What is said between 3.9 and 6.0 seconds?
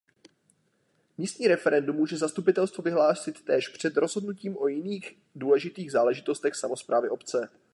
rozhodnutím o jiných důležitých